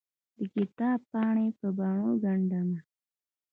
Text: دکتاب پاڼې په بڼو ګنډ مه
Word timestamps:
دکتاب 0.55 0.99
پاڼې 1.11 1.47
په 1.59 1.67
بڼو 1.77 2.09
ګنډ 2.23 2.49
مه 2.69 2.79